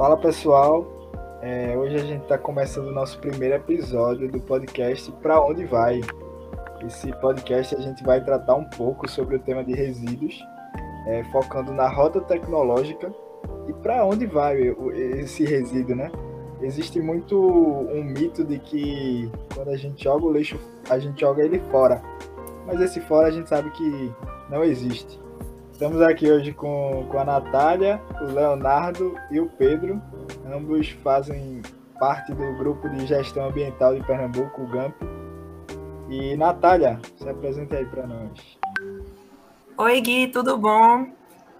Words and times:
Fala 0.00 0.16
pessoal, 0.16 0.86
é, 1.42 1.76
hoje 1.76 1.94
a 1.94 1.98
gente 1.98 2.22
está 2.22 2.38
começando 2.38 2.86
o 2.86 2.90
nosso 2.90 3.18
primeiro 3.18 3.56
episódio 3.56 4.30
do 4.30 4.40
podcast 4.40 5.12
Para 5.20 5.38
Onde 5.44 5.66
Vai. 5.66 6.00
Esse 6.86 7.12
podcast 7.20 7.74
a 7.74 7.80
gente 7.80 8.02
vai 8.02 8.24
tratar 8.24 8.54
um 8.54 8.64
pouco 8.64 9.06
sobre 9.06 9.36
o 9.36 9.38
tema 9.38 9.62
de 9.62 9.74
resíduos, 9.74 10.42
é, 11.06 11.22
focando 11.24 11.74
na 11.74 11.86
rota 11.86 12.18
tecnológica 12.22 13.14
e 13.68 13.74
para 13.74 14.02
onde 14.06 14.24
vai 14.24 14.74
esse 15.18 15.44
resíduo, 15.44 15.94
né? 15.94 16.10
Existe 16.62 16.98
muito 16.98 17.38
um 17.38 18.02
mito 18.02 18.42
de 18.42 18.58
que 18.58 19.30
quando 19.54 19.68
a 19.68 19.76
gente 19.76 20.02
joga 20.02 20.24
o 20.24 20.32
lixo, 20.32 20.58
a 20.88 20.98
gente 20.98 21.20
joga 21.20 21.44
ele 21.44 21.58
fora. 21.70 22.00
Mas 22.66 22.80
esse 22.80 23.00
fora 23.00 23.28
a 23.28 23.30
gente 23.30 23.50
sabe 23.50 23.68
que 23.72 24.10
não 24.48 24.64
existe. 24.64 25.20
Estamos 25.80 26.02
aqui 26.02 26.30
hoje 26.30 26.52
com, 26.52 27.06
com 27.10 27.18
a 27.18 27.24
Natália, 27.24 27.98
o 28.20 28.24
Leonardo 28.24 29.16
e 29.30 29.40
o 29.40 29.46
Pedro. 29.46 29.98
Ambos 30.54 30.90
fazem 31.02 31.62
parte 31.98 32.34
do 32.34 32.58
grupo 32.58 32.86
de 32.90 33.06
gestão 33.06 33.46
ambiental 33.46 33.94
de 33.94 34.06
Pernambuco, 34.06 34.60
o 34.60 34.66
GAMP. 34.66 34.94
E 36.10 36.36
Natália, 36.36 37.00
se 37.16 37.26
apresenta 37.26 37.78
aí 37.78 37.86
para 37.86 38.06
nós. 38.06 38.58
Oi, 39.78 40.00
Gui, 40.02 40.26
tudo 40.26 40.58
bom? 40.58 41.06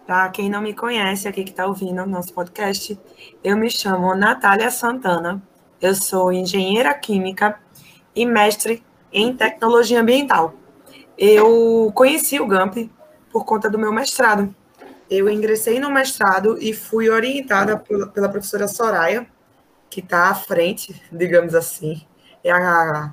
Para 0.07 0.29
quem 0.29 0.51
não 0.51 0.61
me 0.61 0.75
conhece 0.75 1.27
aqui 1.27 1.43
que 1.43 1.53
está 1.53 1.65
ouvindo 1.65 2.03
o 2.03 2.07
nosso 2.07 2.35
podcast, 2.35 3.01
eu 3.43 3.57
me 3.57 3.71
chamo 3.71 4.15
Natália 4.15 4.71
Santana. 4.71 5.43
Eu 5.81 5.95
sou 5.95 6.31
engenheira 6.31 6.93
química 6.93 7.59
e 8.15 8.27
mestre 8.27 8.83
em 9.11 9.35
tecnologia 9.35 10.03
ambiental. 10.03 10.53
Eu 11.17 11.91
conheci 11.95 12.39
o 12.39 12.47
GAMP 12.47 12.91
por 13.31 13.45
conta 13.45 13.71
do 13.71 13.79
meu 13.79 13.93
mestrado. 13.93 14.55
Eu 15.09 15.29
ingressei 15.29 15.81
no 15.81 15.91
mestrado 15.91 16.57
e 16.61 16.73
fui 16.73 17.09
orientada 17.09 17.77
pela 17.77 18.29
professora 18.29 18.69
Soraya, 18.69 19.27
que 19.89 20.01
está 20.01 20.29
à 20.29 20.35
frente, 20.35 21.03
digamos 21.11 21.55
assim, 21.55 22.07
é 22.45 22.53
a 22.53 23.13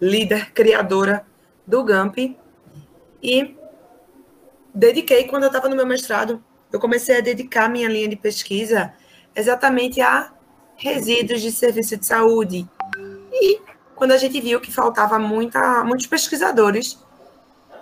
líder 0.00 0.52
criadora 0.52 1.26
do 1.66 1.84
GAMP. 1.84 2.36
E 3.22 3.56
dediquei, 4.74 5.24
quando 5.24 5.44
eu 5.44 5.48
estava 5.48 5.68
no 5.68 5.76
meu 5.76 5.86
mestrado, 5.86 6.42
eu 6.72 6.80
comecei 6.80 7.18
a 7.18 7.20
dedicar 7.20 7.68
minha 7.68 7.88
linha 7.88 8.08
de 8.08 8.16
pesquisa 8.16 8.92
exatamente 9.34 10.00
a 10.00 10.32
resíduos 10.76 11.40
de 11.40 11.52
serviço 11.52 11.96
de 11.96 12.06
saúde. 12.06 12.68
E 13.32 13.60
quando 13.94 14.12
a 14.12 14.16
gente 14.16 14.40
viu 14.40 14.60
que 14.60 14.72
faltava 14.72 15.18
muita, 15.18 15.84
muitos 15.84 16.06
pesquisadores 16.06 16.98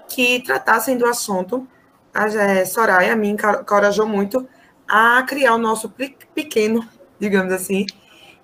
que 0.09 0.41
tratassem 0.41 0.97
do 0.97 1.06
assunto, 1.06 1.67
a 2.15 2.65
Soraya 2.67 3.17
me 3.17 3.29
encorajou 3.29 4.07
muito 4.07 4.47
a 4.87 5.23
criar 5.23 5.55
o 5.55 5.59
nosso 5.59 5.91
pequeno, 6.35 6.87
digamos 7.19 7.53
assim, 7.53 7.87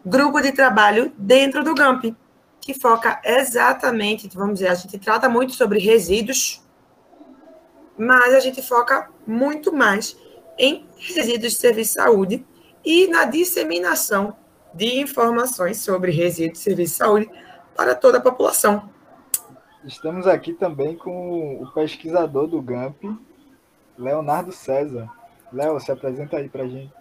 grupo 0.05 0.41
de 0.41 0.53
trabalho 0.53 1.13
dentro 1.19 1.63
do 1.63 1.75
GAMP, 1.75 2.17
que 2.61 2.73
foca 2.73 3.21
exatamente, 3.25 4.29
vamos 4.35 4.55
dizer, 4.55 4.69
a 4.69 4.75
gente 4.75 4.99
trata 4.99 5.29
muito 5.29 5.53
sobre 5.53 5.79
resíduos, 5.79 6.63
mas 7.97 8.35
a 8.35 8.41
gente 8.41 8.63
foca 8.63 9.11
muito 9.27 9.73
mais 9.73 10.17
em 10.57 10.87
resíduos 10.97 11.53
de 11.53 11.59
serviço 11.59 11.93
de 11.93 12.01
saúde 12.01 12.47
e 12.85 13.07
na 13.09 13.25
disseminação 13.25 14.37
de 14.73 15.01
informações 15.01 15.79
sobre 15.81 16.11
resíduos 16.11 16.59
de 16.59 16.65
serviço 16.65 16.93
de 16.93 16.99
saúde 16.99 17.31
para 17.77 17.95
toda 17.95 18.19
a 18.19 18.21
população. 18.21 18.89
Estamos 19.85 20.27
aqui 20.27 20.53
também 20.53 20.97
com 20.97 21.63
o 21.63 21.71
pesquisador 21.73 22.47
do 22.47 22.61
GAMP, 22.61 23.05
Leonardo 23.99 24.53
César. 24.53 25.11
Léo, 25.53 25.81
se 25.81 25.91
apresenta 25.91 26.37
aí 26.37 26.49
para 26.49 26.63
a 26.63 26.69
gente. 26.69 26.93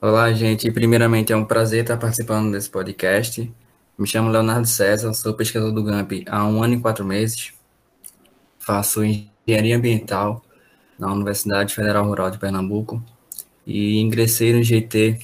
Olá, 0.00 0.30
gente. 0.34 0.70
Primeiramente, 0.70 1.32
é 1.32 1.36
um 1.36 1.46
prazer 1.46 1.80
estar 1.80 1.96
participando 1.96 2.52
desse 2.52 2.68
podcast. 2.68 3.50
Me 3.96 4.06
chamo 4.06 4.28
Leonardo 4.28 4.66
César, 4.66 5.14
sou 5.14 5.32
pesquisador 5.32 5.72
do 5.72 5.82
GAMP 5.82 6.24
há 6.28 6.44
um 6.44 6.62
ano 6.62 6.74
e 6.74 6.80
quatro 6.80 7.04
meses. 7.04 7.54
Faço 8.58 9.02
engenharia 9.02 9.76
ambiental 9.76 10.44
na 10.98 11.10
Universidade 11.10 11.74
Federal 11.74 12.04
Rural 12.04 12.30
de 12.30 12.38
Pernambuco 12.38 13.02
e 13.66 13.98
ingressei 14.00 14.52
no 14.52 14.62
GT, 14.62 15.20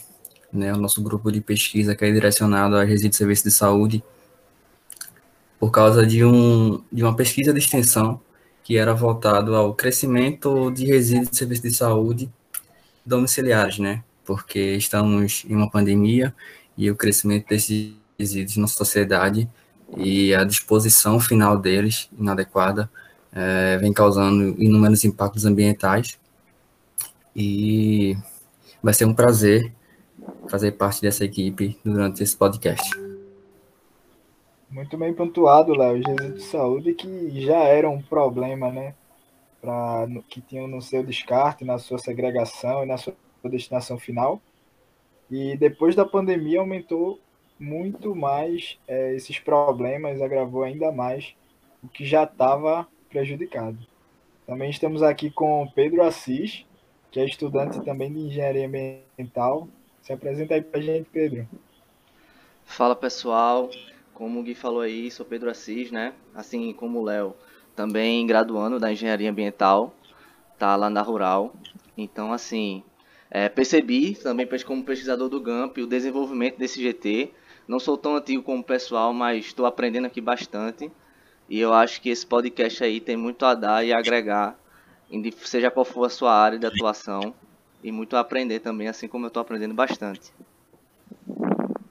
né, 0.52 0.72
o 0.72 0.76
nosso 0.76 1.02
grupo 1.02 1.30
de 1.30 1.40
pesquisa 1.40 1.94
que 1.94 2.04
é 2.04 2.10
direcionado 2.10 2.76
a 2.76 2.84
resíduos 2.84 3.10
de 3.10 3.16
serviço 3.16 3.44
de 3.44 3.50
saúde, 3.50 4.04
por 5.58 5.70
causa 5.70 6.06
de, 6.06 6.24
um, 6.24 6.82
de 6.90 7.02
uma 7.02 7.14
pesquisa 7.14 7.52
de 7.52 7.58
extensão 7.58 8.20
que 8.70 8.78
era 8.78 8.94
voltado 8.94 9.56
ao 9.56 9.74
crescimento 9.74 10.70
de 10.70 10.86
resíduos 10.86 11.30
de 11.30 11.36
serviços 11.36 11.62
de 11.64 11.74
saúde 11.76 12.32
domiciliares, 13.04 13.80
né? 13.80 14.04
Porque 14.24 14.76
estamos 14.76 15.44
em 15.48 15.56
uma 15.56 15.68
pandemia 15.68 16.32
e 16.78 16.88
o 16.88 16.94
crescimento 16.94 17.48
desses 17.48 17.92
resíduos 18.16 18.56
na 18.58 18.68
sociedade 18.68 19.50
e 19.96 20.32
a 20.32 20.44
disposição 20.44 21.18
final 21.18 21.58
deles, 21.58 22.08
inadequada, 22.16 22.88
é, 23.32 23.76
vem 23.78 23.92
causando 23.92 24.54
inúmeros 24.62 25.04
impactos 25.04 25.44
ambientais. 25.44 26.16
E 27.34 28.16
vai 28.80 28.94
ser 28.94 29.04
um 29.04 29.14
prazer 29.14 29.72
fazer 30.48 30.70
parte 30.70 31.02
dessa 31.02 31.24
equipe 31.24 31.76
durante 31.84 32.22
esse 32.22 32.36
podcast. 32.36 32.88
Muito 34.70 34.96
bem 34.96 35.12
pontuado, 35.12 35.74
Léo. 35.74 35.98
Os 35.98 36.34
de 36.34 36.42
saúde 36.42 36.94
que 36.94 37.40
já 37.40 37.58
eram 37.64 37.94
um 37.94 38.02
problema, 38.02 38.70
né? 38.70 38.94
Pra, 39.60 40.06
que 40.28 40.40
tinham 40.40 40.68
no 40.68 40.80
seu 40.80 41.02
descarte, 41.02 41.64
na 41.64 41.76
sua 41.76 41.98
segregação 41.98 42.84
e 42.84 42.86
na 42.86 42.96
sua 42.96 43.14
destinação 43.44 43.98
final. 43.98 44.40
E 45.28 45.56
depois 45.56 45.96
da 45.96 46.04
pandemia 46.04 46.60
aumentou 46.60 47.18
muito 47.58 48.14
mais 48.14 48.78
é, 48.86 49.14
esses 49.14 49.40
problemas, 49.40 50.22
agravou 50.22 50.62
ainda 50.62 50.92
mais 50.92 51.34
o 51.82 51.88
que 51.88 52.06
já 52.06 52.22
estava 52.22 52.86
prejudicado. 53.08 53.78
Também 54.46 54.70
estamos 54.70 55.02
aqui 55.02 55.30
com 55.30 55.68
Pedro 55.74 56.02
Assis, 56.02 56.64
que 57.10 57.18
é 57.18 57.24
estudante 57.24 57.84
também 57.84 58.12
de 58.12 58.20
engenharia 58.20 58.66
ambiental. 58.66 59.68
Se 60.00 60.12
apresenta 60.12 60.54
aí 60.54 60.62
para 60.62 60.78
a 60.78 60.82
gente, 60.82 61.10
Pedro. 61.10 61.46
Fala 62.64 62.94
pessoal, 62.94 63.68
como 64.20 64.38
o 64.38 64.42
Gui 64.42 64.54
falou 64.54 64.82
aí, 64.82 65.10
sou 65.10 65.24
Pedro 65.24 65.48
Assis, 65.48 65.90
né? 65.90 66.12
Assim 66.34 66.74
como 66.74 66.98
o 66.98 67.02
Léo, 67.02 67.34
também 67.74 68.26
graduando 68.26 68.78
da 68.78 68.92
engenharia 68.92 69.30
ambiental, 69.30 69.94
tá 70.58 70.76
lá 70.76 70.90
na 70.90 71.00
Rural. 71.00 71.54
Então, 71.96 72.30
assim, 72.30 72.82
é, 73.30 73.48
percebi 73.48 74.14
também 74.14 74.46
como 74.66 74.84
pesquisador 74.84 75.30
do 75.30 75.40
GAMP 75.40 75.78
o 75.78 75.86
desenvolvimento 75.86 76.58
desse 76.58 76.82
GT. 76.82 77.30
Não 77.66 77.80
sou 77.80 77.96
tão 77.96 78.14
antigo 78.14 78.42
como 78.42 78.60
o 78.60 78.64
pessoal, 78.64 79.14
mas 79.14 79.46
estou 79.46 79.64
aprendendo 79.64 80.06
aqui 80.06 80.20
bastante. 80.20 80.92
E 81.48 81.58
eu 81.58 81.72
acho 81.72 81.98
que 82.02 82.10
esse 82.10 82.26
podcast 82.26 82.84
aí 82.84 83.00
tem 83.00 83.16
muito 83.16 83.46
a 83.46 83.54
dar 83.54 83.86
e 83.86 83.90
agregar, 83.90 84.54
seja 85.38 85.70
qual 85.70 85.86
for 85.86 86.04
a 86.04 86.10
sua 86.10 86.34
área 86.34 86.58
de 86.58 86.66
atuação, 86.66 87.32
e 87.82 87.90
muito 87.90 88.14
a 88.14 88.20
aprender 88.20 88.60
também, 88.60 88.86
assim 88.86 89.08
como 89.08 89.24
eu 89.24 89.28
estou 89.28 89.40
aprendendo 89.40 89.72
bastante. 89.72 90.30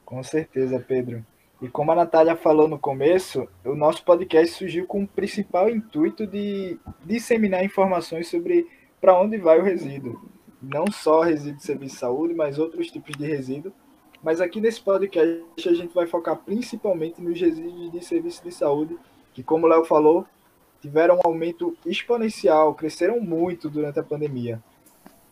Com 0.06 0.22
certeza, 0.22 0.80
Pedro. 0.80 1.26
E 1.62 1.68
como 1.68 1.92
a 1.92 1.96
Natália 1.96 2.38
falou 2.38 2.70
no 2.70 2.80
começo, 2.80 3.46
o 3.66 3.76
nosso 3.76 4.04
podcast 4.06 4.56
surgiu 4.56 4.88
com 4.88 5.04
o 5.04 5.08
principal 5.08 5.70
intuito 5.70 6.26
de 6.26 6.80
disseminar 7.04 7.66
informações 7.66 8.30
sobre 8.30 8.66
para 9.02 9.20
onde 9.20 9.38
vai 9.38 9.60
o 9.60 9.64
resíduo. 9.64 10.22
Não 10.62 10.90
só 10.90 11.20
resíduo 11.22 11.58
de 11.58 11.64
serviço 11.64 11.96
de 11.96 12.00
saúde, 12.00 12.34
mas 12.34 12.58
outros 12.58 12.90
tipos 12.90 13.14
de 13.18 13.26
resíduo. 13.26 13.74
Mas 14.24 14.40
aqui 14.40 14.62
nesse 14.62 14.82
podcast 14.82 15.68
a 15.68 15.74
gente 15.74 15.94
vai 15.94 16.08
focar 16.08 16.38
principalmente 16.38 17.22
nos 17.22 17.40
resíduos 17.40 17.92
de 17.92 18.06
serviço 18.06 18.42
de 18.42 18.54
saúde, 18.54 18.98
que 19.34 19.44
como 19.44 19.66
o 19.66 19.70
Léo 19.70 19.84
falou, 19.84 20.26
tiveram 20.82 21.18
um 21.18 21.22
aumento 21.26 21.78
exponencial, 21.86 22.74
cresceram 22.74 23.20
muito 23.20 23.70
durante 23.70 24.00
a 24.00 24.04
pandemia. 24.04 24.64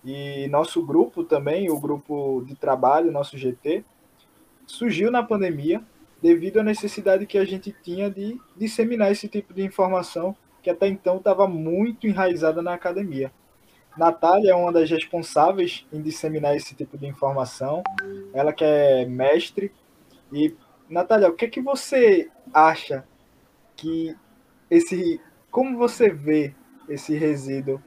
E 0.04 0.46
nosso 0.50 0.86
grupo 0.86 1.24
também, 1.24 1.70
o 1.70 1.80
grupo 1.80 2.44
de 2.46 2.54
trabalho, 2.54 3.14
nosso 3.14 3.38
GT, 3.38 3.86
surgiu 4.66 5.10
na 5.10 5.24
pandemia 5.24 5.82
devido 6.22 6.60
à 6.60 6.64
necessidade 6.64 7.26
que 7.26 7.38
a 7.38 7.46
gente 7.46 7.76
tinha 7.84 8.10
de 8.10 8.40
disseminar 8.56 9.12
esse 9.12 9.28
tipo 9.28 9.54
de 9.54 9.64
informação 9.64 10.36
que 10.62 10.70
até 10.70 10.88
então 10.88 11.18
estava 11.18 11.48
muito 11.48 12.08
enraizada 12.08 12.62
na 12.62 12.74
academia. 12.74 13.32
Natália 13.98 14.52
é 14.52 14.56
uma 14.56 14.72
das 14.72 14.90
responsáveis 14.90 15.88
em 15.92 16.02
disseminar 16.02 16.56
esse 16.56 16.76
tipo 16.76 16.98
de 16.98 17.08
informação. 17.08 17.82
Ela 18.34 18.54
que 18.54 18.64
é 18.64 19.06
mestre. 19.06 19.72
E, 20.32 20.54
Natália, 20.90 21.30
o 21.30 21.34
que, 21.34 21.46
é 21.46 21.48
que 21.48 21.62
você 21.62 22.30
acha 22.54 23.04
que 23.76 24.16
esse. 24.70 25.20
Como 25.50 25.78
você 25.78 26.10
vê 26.10 26.54
esse 26.88 27.16
resíduo 27.16 27.82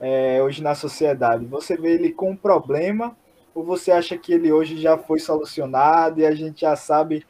é, 0.00 0.42
hoje 0.42 0.62
na 0.62 0.74
sociedade? 0.74 1.44
Você 1.46 1.76
vê 1.76 1.92
ele 1.92 2.10
com 2.10 2.30
um 2.30 2.36
problema 2.36 3.16
ou 3.54 3.62
você 3.62 3.92
acha 3.92 4.16
que 4.16 4.32
ele 4.32 4.50
hoje 4.50 4.78
já 4.78 4.98
foi 4.98 5.20
solucionado 5.20 6.20
e 6.20 6.26
a 6.26 6.34
gente 6.34 6.62
já 6.62 6.74
sabe 6.74 7.24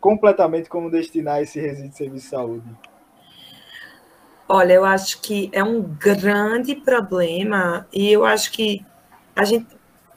completamente 0.00 0.68
como 0.68 0.90
destinar 0.90 1.42
esse 1.42 1.60
resíduo 1.60 1.90
de 1.90 1.96
serviço 1.96 2.24
de 2.24 2.30
saúde? 2.30 2.76
Olha, 4.48 4.74
eu 4.74 4.84
acho 4.84 5.20
que 5.20 5.50
é 5.52 5.62
um 5.62 5.82
grande 5.82 6.74
problema 6.74 7.86
e 7.92 8.10
eu 8.12 8.24
acho 8.24 8.52
que 8.52 8.84
a 9.34 9.44
gente 9.44 9.66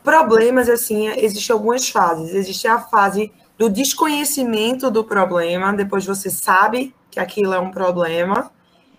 problemas, 0.04 0.70
assim, 0.70 1.08
existem 1.08 1.54
algumas 1.54 1.90
fases. 1.90 2.34
Existe 2.34 2.68
a 2.68 2.80
fase 2.80 3.32
do 3.58 3.70
desconhecimento 3.70 4.90
do 4.90 5.04
problema, 5.04 5.74
depois 5.74 6.06
você 6.06 6.30
sabe 6.30 6.96
que 7.12 7.20
aquilo 7.20 7.54
é 7.54 7.60
um 7.60 7.72
problema, 7.72 8.52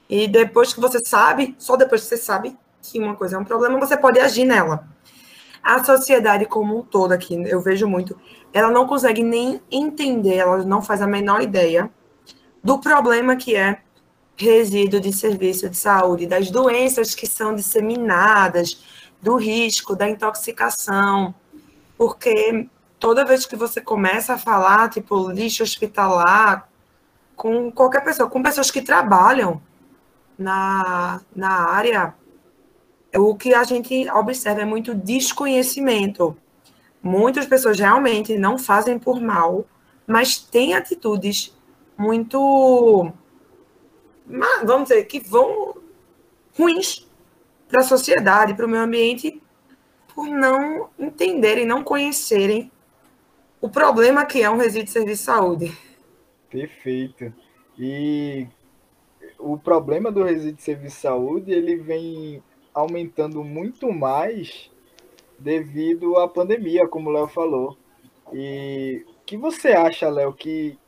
e 0.09 0.29
depois 0.29 0.73
que 0.73 0.81
você 0.81 1.01
sabe, 1.05 1.55
só 1.59 1.77
depois 1.77 2.03
que 2.03 2.09
você 2.09 2.17
sabe 2.17 2.57
que 2.83 2.99
uma 2.99 3.15
coisa 3.15 3.37
é 3.37 3.39
um 3.39 3.45
problema, 3.45 3.79
você 3.79 3.97
pode 3.97 4.19
agir 4.21 4.45
nela. 4.45 4.85
A 5.63 5.85
sociedade 5.85 6.47
como 6.47 6.79
um 6.79 6.83
todo 6.83 7.13
aqui, 7.13 7.35
eu 7.47 7.61
vejo 7.61 7.87
muito, 7.87 8.19
ela 8.53 8.71
não 8.71 8.87
consegue 8.87 9.23
nem 9.23 9.61
entender, 9.71 10.37
ela 10.37 10.65
não 10.65 10.81
faz 10.83 11.03
a 11.03 11.07
menor 11.07 11.43
ideia 11.43 11.91
do 12.63 12.79
problema 12.79 13.37
que 13.37 13.55
é 13.57 13.81
resíduo 14.37 15.01
de 15.01 15.13
serviço 15.13 15.69
de 15.69 15.77
saúde, 15.77 16.27
das 16.27 16.51
doenças 16.51 17.15
que 17.15 17.27
são 17.27 17.55
disseminadas, 17.55 18.83
do 19.21 19.37
risco, 19.37 19.95
da 19.95 20.09
intoxicação, 20.09 21.35
porque 21.97 22.67
toda 22.99 23.25
vez 23.25 23.45
que 23.45 23.57
você 23.57 23.81
começa 23.81 24.35
a 24.35 24.39
falar, 24.39 24.89
tipo, 24.89 25.31
lixo 25.31 25.63
hospitalar, 25.63 26.69
com 27.37 27.71
qualquer 27.71 28.03
pessoa, 28.03 28.29
com 28.29 28.43
pessoas 28.43 28.71
que 28.71 28.83
trabalham 28.83 29.61
na, 30.39 31.21
na 31.35 31.71
área, 31.71 32.15
o 33.15 33.35
que 33.35 33.55
a 33.55 33.65
gente 33.65 34.09
observa 34.11 34.63
é 34.63 34.65
muito 34.65 34.95
desconhecimento. 34.95 36.37
Muitas 37.03 37.47
pessoas 37.47 37.79
realmente 37.79 38.37
não 38.37 38.59
fazem 38.59 38.99
por 38.99 39.21
mal, 39.21 39.65
mas 40.07 40.39
têm 40.39 40.75
atitudes 40.75 41.57
muito, 41.97 43.13
vamos 44.65 44.89
dizer, 44.89 45.05
que 45.05 45.21
vão 45.21 45.77
ruins 46.57 47.09
para 47.69 47.81
a 47.81 47.85
sociedade, 47.85 48.55
para 48.55 48.67
o 48.67 48.69
meio 48.69 48.83
ambiente, 48.83 49.41
por 50.15 50.27
não 50.27 50.91
entenderem, 50.99 51.65
não 51.65 51.83
conhecerem 51.83 52.71
o 53.61 53.69
problema 53.69 54.25
que 54.25 54.43
é 54.43 54.51
um 54.51 54.57
resíduo 54.57 54.85
de 54.85 54.91
serviço 54.91 55.23
de 55.23 55.25
saúde. 55.25 55.79
Perfeito. 56.51 57.33
E 57.79 58.47
o 59.39 59.57
problema 59.57 60.11
do 60.11 60.23
resíduo 60.23 60.57
de 60.57 60.63
serviço 60.63 60.97
de 60.97 61.03
saúde, 61.03 61.53
ele 61.53 61.77
vem 61.77 62.43
aumentando 62.75 63.43
muito 63.43 63.93
mais 63.93 64.71
devido 65.39 66.17
à 66.17 66.29
pandemia, 66.29 66.87
como 66.87 67.11
o 67.11 67.13
Léo 67.13 67.29
falou. 67.29 67.77
E 68.33 69.05
o 69.09 69.25
que 69.25 69.37
você 69.37 69.69
acha, 69.69 70.09
Léo, 70.09 70.33
que 70.33 70.79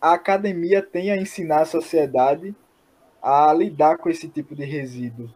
a 0.00 0.14
academia 0.14 0.82
tem 0.82 1.10
a 1.10 1.16
ensinar 1.16 1.62
a 1.62 1.66
sociedade 1.66 2.54
a 3.22 3.52
lidar 3.52 3.98
com 3.98 4.08
esse 4.08 4.28
tipo 4.28 4.54
de 4.54 4.64
resíduo? 4.64 5.32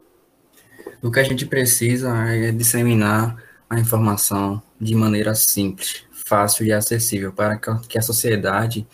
O 1.02 1.10
que 1.10 1.20
a 1.20 1.24
gente 1.24 1.46
precisa 1.46 2.10
é 2.28 2.50
disseminar 2.50 3.42
a 3.68 3.78
informação 3.78 4.62
de 4.80 4.94
maneira 4.94 5.34
simples, 5.34 6.06
fácil 6.10 6.66
e 6.66 6.72
acessível, 6.72 7.32
para 7.32 7.58
que 7.88 7.98
a 7.98 8.02
sociedade 8.02 8.86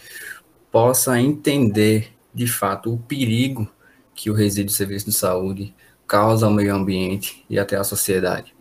possa 0.70 1.20
entender 1.20 2.12
de 2.32 2.46
fato 2.46 2.94
o 2.94 2.99
perigo 2.99 3.69
que 4.14 4.31
o 4.31 4.34
resíduo 4.34 4.66
de 4.66 4.73
serviço 4.73 5.06
de 5.06 5.12
saúde 5.12 5.75
causa 6.10 6.44
ao 6.44 6.52
meio 6.52 6.74
ambiente 6.74 7.44
e 7.48 7.56
até 7.56 7.76
à 7.76 7.84
sociedade. 7.84 8.52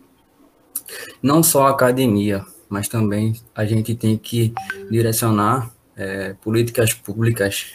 Não 1.20 1.42
só 1.42 1.66
a 1.66 1.70
academia, 1.70 2.46
mas 2.68 2.86
também 2.86 3.34
a 3.52 3.64
gente 3.64 3.92
tem 3.96 4.16
que 4.16 4.54
direcionar 4.88 5.68
é, 5.96 6.34
políticas 6.34 6.94
públicas 6.94 7.72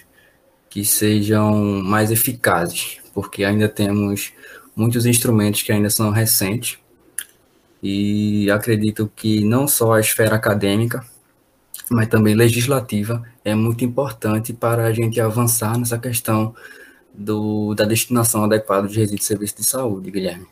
que 0.69 0.85
sejam 0.85 1.53
mais 1.83 2.09
eficazes, 2.09 2.99
porque 3.13 3.43
ainda 3.43 3.67
temos 3.67 4.31
muitos 4.73 5.05
instrumentos 5.05 5.61
que 5.61 5.73
ainda 5.73 5.89
são 5.89 6.09
recentes 6.09 6.79
e 7.83 8.49
acredito 8.49 9.11
que 9.13 9.43
não 9.43 9.67
só 9.67 9.93
a 9.93 9.99
esfera 9.99 10.37
acadêmica, 10.37 11.05
mas 11.91 12.07
também 12.07 12.33
legislativa 12.33 13.21
é 13.43 13.53
muito 13.53 13.83
importante 13.83 14.53
para 14.53 14.85
a 14.85 14.93
gente 14.93 15.19
avançar 15.19 15.77
nessa 15.77 15.99
questão 15.99 16.55
do, 17.17 17.73
da 17.75 17.85
destinação 17.85 18.43
adequada 18.43 18.87
de 18.87 18.97
resíduos 18.97 19.21
de 19.21 19.25
serviço 19.25 19.57
de 19.57 19.63
saúde, 19.63 20.11
Guilherme. 20.11 20.47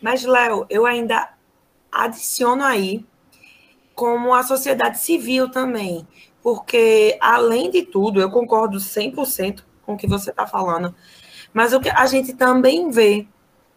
Mas, 0.00 0.24
Léo, 0.24 0.66
eu 0.68 0.84
ainda 0.86 1.30
adiciono 1.90 2.62
aí 2.64 3.04
como 3.94 4.34
a 4.34 4.42
sociedade 4.42 4.98
civil 4.98 5.50
também, 5.50 6.06
porque, 6.42 7.16
além 7.20 7.70
de 7.70 7.82
tudo, 7.82 8.20
eu 8.20 8.30
concordo 8.30 8.78
100% 8.78 9.62
com 9.82 9.94
o 9.94 9.96
que 9.96 10.06
você 10.06 10.30
está 10.30 10.46
falando, 10.46 10.94
mas 11.52 11.72
o 11.72 11.80
que 11.80 11.88
a 11.88 12.06
gente 12.06 12.34
também 12.34 12.90
vê 12.90 13.26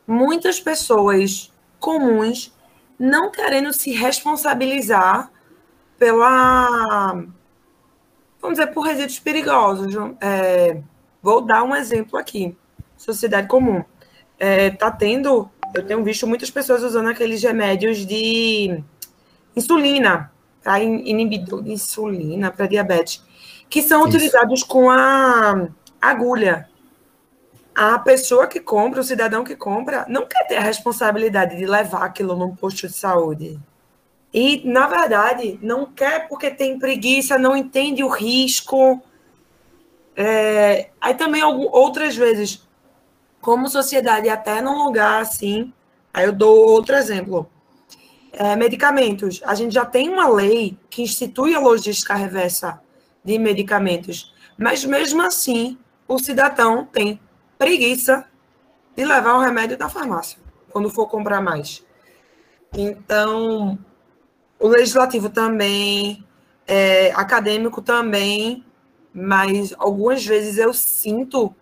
muitas 0.05 0.59
pessoas 0.59 1.51
comuns 1.79 2.53
não 2.99 3.31
querendo 3.31 3.71
se 3.71 3.91
responsabilizar 3.91 5.31
pela, 5.97 7.11
vamos 8.41 8.57
dizer, 8.57 8.67
por 8.73 8.81
resíduos 8.81 9.19
perigosos. 9.19 9.95
É, 10.19 10.81
Vou 11.21 11.41
dar 11.41 11.63
um 11.63 11.75
exemplo 11.75 12.17
aqui. 12.17 12.55
Sociedade 12.97 13.47
comum. 13.47 13.83
É, 14.37 14.69
tá 14.69 14.89
tendo, 14.89 15.49
eu 15.73 15.85
tenho 15.85 16.03
visto 16.03 16.25
muitas 16.25 16.49
pessoas 16.49 16.83
usando 16.83 17.09
aqueles 17.09 17.41
remédios 17.43 18.05
de 18.05 18.81
insulina, 19.55 20.31
para 20.63 20.81
inibidor 20.81 21.63
de 21.63 21.71
insulina, 21.71 22.51
para 22.51 22.67
diabetes, 22.67 23.23
que 23.69 23.81
são 23.81 23.99
Isso. 24.01 24.09
utilizados 24.09 24.63
com 24.63 24.89
a 24.89 25.67
agulha. 26.01 26.69
A 27.75 27.99
pessoa 27.99 28.47
que 28.47 28.59
compra, 28.59 28.99
o 28.99 29.03
cidadão 29.03 29.43
que 29.43 29.55
compra, 29.55 30.05
não 30.09 30.25
quer 30.25 30.47
ter 30.47 30.57
a 30.57 30.61
responsabilidade 30.61 31.57
de 31.57 31.65
levar 31.65 32.03
aquilo 32.03 32.35
num 32.35 32.55
posto 32.55 32.87
de 32.87 32.93
saúde. 32.93 33.59
E, 34.33 34.61
na 34.65 34.87
verdade, 34.87 35.57
não 35.61 35.85
quer 35.85 36.27
porque 36.27 36.51
tem 36.51 36.77
preguiça, 36.77 37.37
não 37.37 37.55
entende 37.55 38.03
o 38.03 38.09
risco, 38.09 39.01
é, 40.21 40.89
aí 40.99 41.13
também 41.13 41.41
outras 41.41 42.13
vezes, 42.13 42.67
como 43.39 43.69
sociedade, 43.69 44.27
até 44.27 44.61
num 44.61 44.83
lugar 44.83 45.21
assim, 45.21 45.73
aí 46.13 46.25
eu 46.25 46.33
dou 46.33 46.67
outro 46.67 46.93
exemplo. 46.93 47.49
É, 48.33 48.53
medicamentos. 48.57 49.41
A 49.45 49.55
gente 49.55 49.73
já 49.73 49.85
tem 49.85 50.09
uma 50.09 50.27
lei 50.27 50.77
que 50.89 51.01
institui 51.01 51.55
a 51.55 51.59
logística 51.59 52.15
reversa 52.15 52.81
de 53.23 53.39
medicamentos, 53.39 54.35
mas 54.57 54.83
mesmo 54.83 55.21
assim, 55.21 55.77
o 56.05 56.19
cidadão 56.19 56.85
tem 56.85 57.17
preguiça 57.57 58.25
de 58.97 59.05
levar 59.05 59.35
o 59.35 59.39
remédio 59.39 59.77
da 59.77 59.87
farmácia, 59.87 60.37
quando 60.69 60.89
for 60.89 61.07
comprar 61.07 61.39
mais. 61.39 61.81
Então, 62.73 63.79
o 64.59 64.67
legislativo 64.67 65.29
também, 65.29 66.25
é, 66.67 67.13
acadêmico 67.13 67.81
também, 67.81 68.65
mas 69.13 69.73
algumas 69.77 70.25
vezes 70.25 70.57
eu 70.57 70.73
sinto 70.73 71.53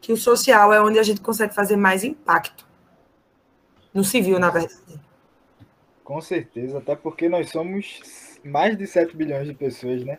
que 0.00 0.12
o 0.12 0.16
social 0.16 0.72
é 0.72 0.80
onde 0.80 0.98
a 0.98 1.02
gente 1.02 1.20
consegue 1.20 1.54
fazer 1.54 1.76
mais 1.76 2.04
impacto. 2.04 2.66
No 3.92 4.02
civil, 4.02 4.38
na 4.38 4.50
verdade. 4.50 5.00
Com 6.02 6.20
certeza, 6.20 6.78
até 6.78 6.96
porque 6.96 7.28
nós 7.28 7.50
somos 7.50 8.00
mais 8.44 8.76
de 8.76 8.86
7 8.86 9.16
bilhões 9.16 9.46
de 9.46 9.54
pessoas, 9.54 10.04
né? 10.04 10.18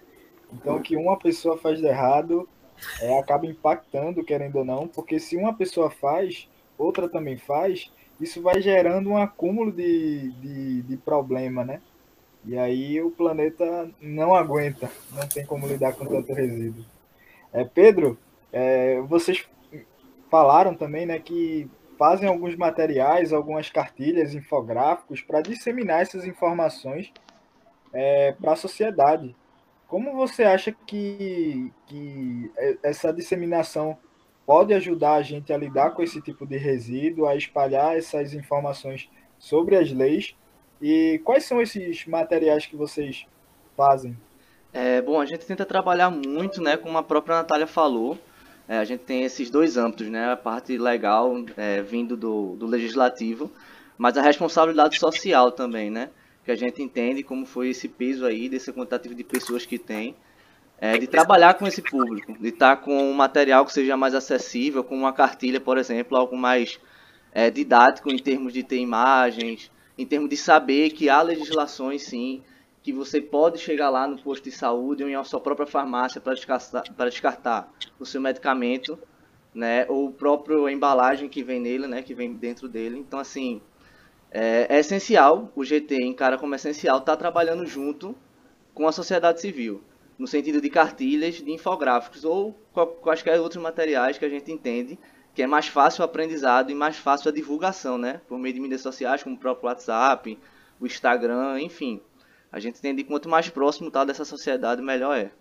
Então, 0.53 0.81
que 0.81 0.95
uma 0.95 1.17
pessoa 1.17 1.57
faz 1.57 1.79
de 1.79 1.85
errado 1.85 2.47
é, 3.01 3.19
acaba 3.19 3.45
impactando, 3.45 4.23
querendo 4.23 4.57
ou 4.57 4.65
não, 4.65 4.87
porque 4.87 5.19
se 5.19 5.35
uma 5.35 5.53
pessoa 5.53 5.89
faz, 5.89 6.47
outra 6.77 7.09
também 7.09 7.37
faz, 7.37 7.91
isso 8.19 8.41
vai 8.41 8.61
gerando 8.61 9.09
um 9.09 9.17
acúmulo 9.17 9.71
de, 9.71 10.31
de, 10.33 10.81
de 10.83 10.97
problema, 10.97 11.63
né? 11.63 11.81
E 12.45 12.57
aí 12.57 13.01
o 13.01 13.11
planeta 13.11 13.89
não 14.01 14.35
aguenta, 14.35 14.89
não 15.11 15.27
tem 15.27 15.45
como 15.45 15.67
lidar 15.67 15.93
com 15.93 16.05
tanto 16.05 16.33
resíduo. 16.33 16.83
É, 17.53 17.63
Pedro, 17.63 18.17
é, 18.51 18.99
vocês 19.01 19.47
falaram 20.29 20.73
também 20.73 21.05
né, 21.05 21.19
que 21.19 21.69
fazem 21.97 22.27
alguns 22.27 22.55
materiais, 22.55 23.31
algumas 23.31 23.69
cartilhas, 23.69 24.33
infográficos 24.33 25.21
para 25.21 25.41
disseminar 25.41 26.01
essas 26.01 26.25
informações 26.25 27.13
é, 27.93 28.33
para 28.33 28.53
a 28.53 28.57
sociedade. 28.57 29.35
Como 29.87 30.13
você 30.13 30.43
acha 30.43 30.71
que, 30.71 31.71
que 31.85 32.51
essa 32.81 33.13
disseminação 33.13 33.97
pode 34.45 34.73
ajudar 34.73 35.13
a 35.13 35.21
gente 35.21 35.53
a 35.53 35.57
lidar 35.57 35.91
com 35.91 36.01
esse 36.01 36.21
tipo 36.21 36.45
de 36.45 36.57
resíduo, 36.57 37.27
a 37.27 37.35
espalhar 37.35 37.95
essas 37.95 38.33
informações 38.33 39.09
sobre 39.37 39.77
as 39.77 39.91
leis 39.91 40.35
e 40.85 41.19
quais 41.19 41.45
são 41.45 41.61
esses 41.61 42.05
materiais 42.05 42.65
que 42.65 42.75
vocês 42.75 43.25
fazem? 43.77 44.17
É, 44.73 45.01
bom, 45.01 45.21
a 45.21 45.25
gente 45.25 45.45
tenta 45.45 45.65
trabalhar 45.65 46.09
muito, 46.09 46.61
né, 46.61 46.75
como 46.75 46.97
a 46.97 47.03
própria 47.03 47.37
Natália 47.37 47.65
falou. 47.65 48.19
É, 48.67 48.79
a 48.79 48.83
gente 48.83 48.99
tem 48.99 49.23
esses 49.23 49.49
dois 49.49 49.77
âmbitos, 49.77 50.09
né, 50.09 50.33
a 50.33 50.35
parte 50.35 50.77
legal 50.77 51.35
é, 51.55 51.81
vindo 51.81 52.17
do, 52.17 52.57
do 52.57 52.65
legislativo, 52.65 53.49
mas 53.97 54.17
a 54.17 54.21
responsabilidade 54.21 54.99
social 54.99 55.53
também, 55.53 55.89
né, 55.89 56.09
que 56.43 56.51
a 56.51 56.55
gente 56.55 56.83
entende 56.83 57.23
como 57.23 57.45
foi 57.45 57.69
esse 57.69 57.87
peso 57.87 58.25
aí, 58.25 58.49
desse 58.49 58.73
quantitativo 58.73 59.15
de 59.15 59.23
pessoas 59.23 59.65
que 59.65 59.79
tem, 59.79 60.13
é, 60.81 60.97
de 60.97 61.07
trabalhar 61.07 61.53
com 61.53 61.65
esse 61.65 61.81
público, 61.81 62.37
de 62.37 62.49
estar 62.49 62.75
com 62.75 63.09
um 63.09 63.13
material 63.13 63.65
que 63.65 63.71
seja 63.71 63.95
mais 63.95 64.13
acessível, 64.13 64.83
com 64.83 64.97
uma 64.97 65.13
cartilha, 65.13 65.61
por 65.61 65.77
exemplo, 65.77 66.17
algo 66.17 66.35
mais 66.35 66.77
é, 67.31 67.49
didático 67.49 68.11
em 68.11 68.17
termos 68.17 68.51
de 68.51 68.63
ter 68.63 68.79
imagens, 68.79 69.71
em 69.97 70.05
termos 70.05 70.29
de 70.29 70.37
saber 70.37 70.91
que 70.91 71.09
há 71.09 71.21
legislações, 71.21 72.03
sim, 72.03 72.41
que 72.81 72.91
você 72.91 73.21
pode 73.21 73.59
chegar 73.59 73.89
lá 73.89 74.07
no 74.07 74.21
posto 74.21 74.43
de 74.43 74.51
saúde 74.51 75.03
ou 75.03 75.09
em 75.09 75.23
sua 75.23 75.39
própria 75.39 75.65
farmácia 75.65 76.19
para 76.19 76.33
descartar, 76.33 76.83
descartar 77.05 77.73
o 77.99 78.05
seu 78.05 78.19
medicamento, 78.19 78.99
né, 79.53 79.85
ou 79.87 80.07
o 80.07 80.11
próprio 80.11 80.67
embalagem 80.67 81.29
que 81.29 81.43
vem 81.43 81.59
nele, 81.59 81.87
né, 81.87 82.01
que 82.01 82.13
vem 82.13 82.33
dentro 82.33 82.67
dele. 82.67 82.97
Então, 82.99 83.19
assim, 83.19 83.61
é, 84.31 84.67
é 84.69 84.79
essencial, 84.79 85.51
o 85.55 85.63
GT 85.63 86.03
encara 86.03 86.37
como 86.37 86.55
essencial 86.55 86.97
estar 86.97 87.13
tá 87.13 87.17
trabalhando 87.17 87.65
junto 87.65 88.15
com 88.73 88.87
a 88.87 88.91
sociedade 88.91 89.39
civil, 89.39 89.81
no 90.17 90.27
sentido 90.27 90.59
de 90.59 90.69
cartilhas, 90.69 91.35
de 91.35 91.51
infográficos 91.51 92.25
ou 92.25 92.53
quaisquer 93.01 93.39
outros 93.39 93.61
materiais 93.61 94.17
que 94.17 94.25
a 94.25 94.29
gente 94.29 94.51
entende 94.51 94.97
que 95.33 95.41
é 95.41 95.47
mais 95.47 95.67
fácil 95.67 96.01
o 96.01 96.05
aprendizado 96.05 96.71
e 96.71 96.75
mais 96.75 96.97
fácil 96.97 97.29
a 97.29 97.33
divulgação, 97.33 97.97
né? 97.97 98.21
Por 98.27 98.37
meio 98.37 98.53
de 98.53 98.59
mídias 98.59 98.81
sociais, 98.81 99.23
como 99.23 99.35
o 99.35 99.39
próprio 99.39 99.67
WhatsApp, 99.67 100.37
o 100.79 100.85
Instagram, 100.85 101.59
enfim. 101.61 102.01
A 102.51 102.59
gente 102.59 102.77
entende 102.77 103.03
que 103.03 103.09
quanto 103.09 103.27
mais 103.27 103.49
próximo 103.49 103.87
está 103.87 104.05
dessa 104.05 104.23
sociedade, 104.23 104.81
melhor 104.81 105.17
é. 105.17 105.31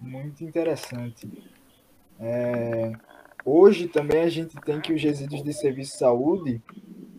Muito 0.00 0.44
interessante. 0.44 1.28
É... 2.20 2.92
Hoje 3.44 3.88
também 3.88 4.20
a 4.20 4.28
gente 4.28 4.54
tem 4.60 4.80
que 4.80 4.92
os 4.92 5.02
resíduos 5.02 5.42
de 5.42 5.52
serviço 5.52 5.92
de 5.92 5.98
saúde 5.98 6.62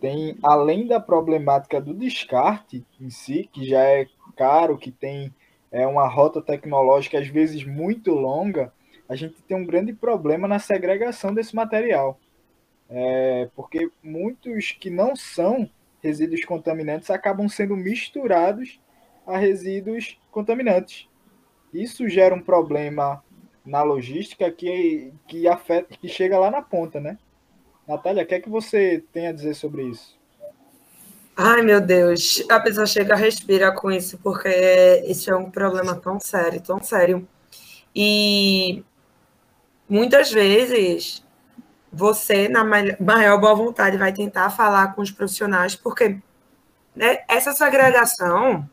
tem, 0.00 0.38
além 0.42 0.86
da 0.86 0.98
problemática 0.98 1.80
do 1.80 1.92
descarte 1.92 2.84
em 2.98 3.10
si, 3.10 3.48
que 3.52 3.66
já 3.66 3.80
é 3.80 4.06
caro, 4.36 4.78
que 4.78 4.90
tem 4.90 5.34
é, 5.70 5.86
uma 5.86 6.08
rota 6.08 6.40
tecnológica 6.40 7.18
às 7.18 7.28
vezes 7.28 7.64
muito 7.64 8.12
longa, 8.12 8.72
a 9.08 9.14
gente 9.14 9.34
tem 9.42 9.56
um 9.56 9.66
grande 9.66 9.92
problema 9.92 10.48
na 10.48 10.58
segregação 10.58 11.34
desse 11.34 11.54
material. 11.54 12.18
É, 12.88 13.48
porque 13.54 13.90
muitos 14.02 14.72
que 14.72 14.90
não 14.90 15.16
são 15.16 15.68
resíduos 16.02 16.44
contaminantes 16.44 17.10
acabam 17.10 17.48
sendo 17.48 17.76
misturados 17.76 18.80
a 19.26 19.38
resíduos 19.38 20.18
contaminantes. 20.30 21.08
Isso 21.72 22.08
gera 22.08 22.34
um 22.34 22.42
problema 22.42 23.22
na 23.64 23.82
logística 23.82 24.50
que, 24.50 25.12
que 25.26 25.48
afeta, 25.48 25.96
que 25.96 26.08
chega 26.08 26.38
lá 26.38 26.50
na 26.50 26.60
ponta, 26.60 27.00
né? 27.00 27.18
Natália, 27.88 28.22
o 28.22 28.26
que 28.26 28.34
é 28.34 28.40
que 28.40 28.48
você 28.48 29.02
tem 29.12 29.26
a 29.26 29.32
dizer 29.32 29.54
sobre 29.54 29.84
isso? 29.84 30.16
Ai, 31.36 31.62
meu 31.62 31.80
Deus, 31.80 32.44
a 32.48 32.60
pessoa 32.60 32.86
chega 32.86 33.14
a 33.14 33.16
respirar 33.16 33.74
com 33.74 33.90
isso, 33.90 34.18
porque 34.18 35.02
isso 35.06 35.30
é 35.30 35.36
um 35.36 35.50
problema 35.50 35.96
tão 35.96 36.20
sério, 36.20 36.60
tão 36.60 36.80
sério. 36.82 37.26
E 37.94 38.84
muitas 39.88 40.30
vezes 40.32 41.22
você, 41.92 42.48
na 42.48 42.64
maior 42.64 43.40
boa 43.40 43.54
vontade, 43.54 43.96
vai 43.96 44.12
tentar 44.12 44.50
falar 44.50 44.94
com 44.94 45.02
os 45.02 45.10
profissionais, 45.10 45.76
porque 45.76 46.18
né, 46.94 47.18
essa 47.28 47.52
segregação 47.52 48.68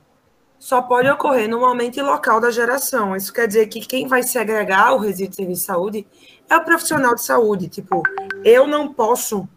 só 0.58 0.82
pode 0.82 1.10
ocorrer 1.10 1.50
no 1.50 1.60
momento 1.60 1.98
e 1.98 2.02
local 2.02 2.40
da 2.40 2.52
geração. 2.52 3.16
Isso 3.16 3.34
quer 3.34 3.48
dizer 3.48 3.68
que 3.68 3.80
quem 3.82 4.08
vai 4.08 4.22
segregar 4.24 4.94
o 4.94 5.00
resíduo 5.00 5.32
de 5.32 5.36
serviço 5.36 5.62
de 5.62 5.66
saúde 5.66 6.08
é 6.50 6.56
o 6.56 6.64
profissional 6.64 7.16
de 7.16 7.24
saúde. 7.24 7.68
Tipo, 7.68 8.04
eu 8.44 8.68
não 8.68 8.94
posso 8.94 9.48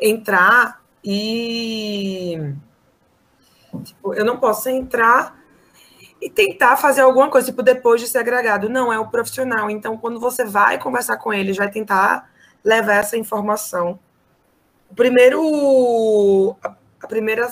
entrar 0.00 0.82
e. 1.02 2.52
Tipo, 3.84 4.14
eu 4.14 4.24
não 4.24 4.38
posso 4.38 4.68
entrar 4.68 5.37
e 6.20 6.28
tentar 6.28 6.76
fazer 6.76 7.02
alguma 7.02 7.30
coisa, 7.30 7.46
tipo, 7.48 7.62
depois 7.62 8.00
de 8.00 8.08
ser 8.08 8.18
agregado. 8.18 8.68
Não, 8.68 8.92
é 8.92 8.98
o 8.98 9.08
profissional. 9.08 9.70
Então, 9.70 9.96
quando 9.96 10.18
você 10.18 10.44
vai 10.44 10.78
conversar 10.78 11.16
com 11.18 11.32
ele, 11.32 11.52
vai 11.52 11.70
tentar 11.70 12.30
levar 12.64 12.94
essa 12.94 13.16
informação. 13.16 13.98
O 14.90 14.94
primeiro, 14.94 16.56
a, 16.62 17.06
primeira 17.06 17.48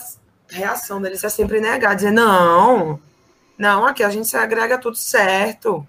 reação 0.49 1.01
deles 1.01 1.23
é 1.23 1.29
sempre 1.29 1.61
negar, 1.61 1.95
dizer, 1.95 2.11
não, 2.11 3.01
não, 3.59 3.85
aqui 3.85 4.03
a 4.03 4.11
gente 4.11 4.27
se 4.27 4.37
agrega 4.37 4.79
tudo 4.79 4.97
certo. 4.97 5.87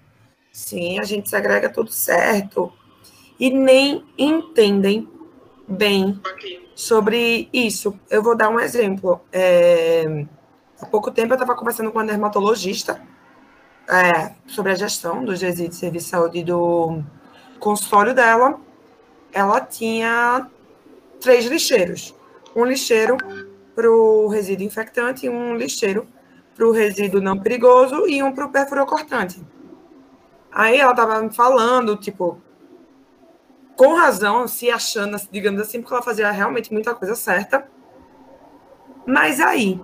Sim, 0.52 0.98
a 1.00 1.04
gente 1.04 1.28
se 1.28 1.36
agrega 1.36 1.68
tudo 1.68 1.90
certo. 1.90 2.72
E 3.40 3.50
nem 3.50 4.04
entendem 4.16 5.08
bem 5.66 6.20
sobre 6.74 7.48
isso. 7.52 7.98
Eu 8.10 8.22
vou 8.22 8.36
dar 8.36 8.48
um 8.50 8.60
exemplo. 8.60 9.20
É 9.32 10.26
Há 10.80 10.86
pouco 10.86 11.10
tempo 11.10 11.32
eu 11.32 11.36
estava 11.36 11.56
conversando 11.56 11.90
com 11.90 11.98
uma 11.98 12.06
dermatologista 12.06 13.02
é, 13.88 14.34
sobre 14.46 14.72
a 14.72 14.74
gestão 14.74 15.24
dos 15.24 15.40
resíduos 15.40 15.74
de 15.74 15.76
serviço 15.76 16.06
de 16.06 16.10
saúde 16.10 16.44
do 16.44 17.02
consultório 17.58 18.14
dela. 18.14 18.60
Ela 19.32 19.60
tinha 19.60 20.48
três 21.20 21.46
lixeiros. 21.46 22.14
Um 22.54 22.64
lixeiro 22.64 23.16
para 23.74 23.90
o 23.90 24.28
resíduo 24.28 24.64
infectante, 24.64 25.28
um 25.28 25.56
lixeiro 25.56 26.06
para 26.54 26.66
o 26.66 26.72
resíduo 26.72 27.20
não 27.20 27.38
perigoso 27.38 28.06
e 28.08 28.22
um 28.22 28.32
para 28.32 28.46
o 28.46 28.50
perfurocortante. 28.50 29.42
Aí 30.50 30.78
ela 30.78 30.92
estava 30.92 31.20
me 31.20 31.32
falando, 31.32 31.96
tipo, 31.96 32.40
com 33.76 33.94
razão, 33.94 34.48
se 34.48 34.70
achando, 34.70 35.16
digamos 35.30 35.60
assim, 35.60 35.80
porque 35.80 35.94
ela 35.94 36.02
fazia 36.02 36.30
realmente 36.30 36.72
muita 36.72 36.94
coisa 36.94 37.14
certa. 37.14 37.68
Mas 39.06 39.40
aí, 39.40 39.80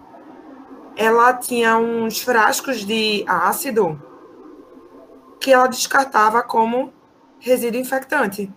ela 0.96 1.34
tinha 1.34 1.76
uns 1.76 2.20
frascos 2.20 2.84
de 2.84 3.24
ácido 3.26 4.00
que 5.40 5.52
ela 5.52 5.66
descartava 5.66 6.42
como 6.42 6.92
resíduo 7.38 7.80
infectante. 7.80 8.50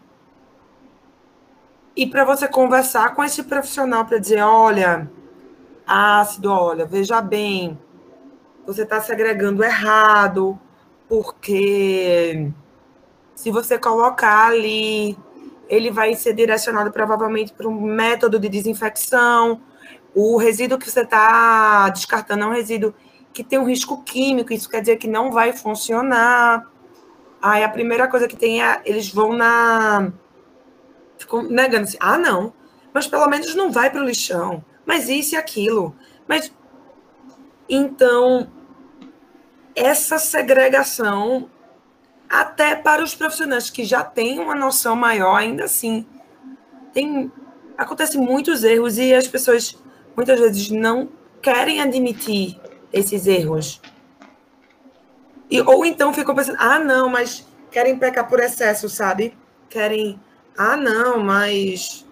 E 1.96 2.06
para 2.06 2.24
você 2.24 2.48
conversar 2.48 3.16
com 3.16 3.24
esse 3.24 3.44
profissional 3.44 4.06
para 4.06 4.20
dizer, 4.20 4.42
olha, 4.42 5.10
ácido, 5.86 6.52
olha, 6.52 6.86
veja 6.86 7.20
bem, 7.22 7.78
você 8.66 8.84
está 8.84 9.02
segregando 9.02 9.64
errado, 9.64 10.60
porque 11.10 12.52
se 13.34 13.50
você 13.50 13.78
colocar 13.80 14.48
ali, 14.48 15.18
ele 15.68 15.90
vai 15.90 16.16
ser 16.16 16.34
direcionado 16.34 16.92
provavelmente 16.92 17.52
para 17.54 17.68
um 17.68 17.82
método 17.82 18.40
de 18.40 18.48
desinfecção, 18.48 19.62
o 20.14 20.38
resíduo 20.38 20.78
que 20.78 20.90
você 20.90 21.02
está 21.02 21.90
descartando 21.90 22.44
é 22.44 22.48
um 22.48 22.54
resíduo 22.54 22.94
que 23.38 23.44
tem 23.44 23.60
um 23.60 23.68
risco 23.68 24.02
químico, 24.04 24.52
isso 24.52 24.68
quer 24.68 24.82
dizer 24.82 24.98
que 24.98 25.08
não 25.08 25.32
vai 25.32 25.54
funcionar. 25.54 26.68
Aí 27.40 27.64
a 27.64 27.70
primeira 27.70 28.08
coisa 28.08 28.28
que 28.28 28.36
tem 28.36 28.64
é, 28.64 28.82
eles 28.84 29.10
vão 29.12 29.34
na. 29.34 30.12
Ficam 31.20 31.44
negando 31.44 31.84
assim, 31.84 31.98
ah, 32.00 32.18
não, 32.18 32.52
mas 32.92 33.06
pelo 33.06 33.28
menos 33.28 33.54
não 33.54 33.72
vai 33.72 33.92
para 33.92 34.02
o 34.02 34.06
lixão. 34.06 34.66
Mas 34.86 35.08
isso 35.08 35.36
e 35.36 35.38
aquilo. 35.38 35.96
Mas. 36.28 36.52
Então, 37.70 38.50
essa 39.76 40.18
segregação, 40.18 41.48
até 42.28 42.76
para 42.76 43.04
os 43.04 43.14
profissionais 43.14 43.70
que 43.70 43.84
já 43.84 44.04
têm 44.04 44.40
uma 44.40 44.56
noção 44.56 44.96
maior, 44.96 45.36
ainda 45.36 45.66
assim, 45.66 46.08
tem, 46.92 47.32
acontece 47.78 48.18
muitos 48.18 48.64
erros 48.64 48.98
e 48.98 49.14
as 49.14 49.28
pessoas 49.28 49.78
muitas 50.18 50.40
vezes 50.40 50.72
não 50.72 51.10
querem 51.44 51.80
admitir 51.80 52.60
esses 52.92 53.28
erros. 53.28 53.80
E, 55.50 55.62
ou 55.62 55.86
então 55.86 56.12
ficam 56.12 56.34
pensando, 56.34 56.58
ah, 56.60 56.80
não, 56.80 57.08
mas 57.08 57.48
querem 57.70 57.98
pecar 57.98 58.28
por 58.28 58.40
excesso, 58.40 58.90
sabe? 58.90 59.38
Querem, 59.70 60.20
ah, 60.58 60.76
não, 60.76 61.24
mas. 61.24 62.06